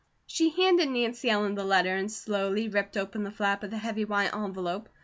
She 0.25 0.49
handed 0.49 0.89
Nancy 0.89 1.29
Ellen 1.29 1.53
the 1.53 1.63
letter 1.63 1.95
and 1.95 2.11
slowly 2.11 2.67
ripped 2.67 2.97
open 2.97 3.21
the 3.21 3.29
flap 3.29 3.61
of 3.61 3.69
the 3.69 3.77
heavy 3.77 4.03
white 4.03 4.33
envelope. 4.33 4.89